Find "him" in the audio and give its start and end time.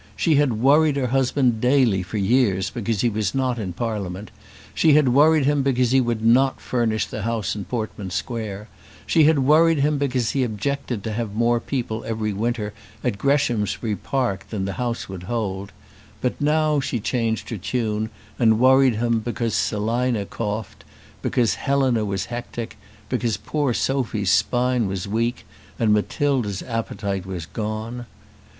5.45-5.61, 9.81-9.99, 18.95-19.19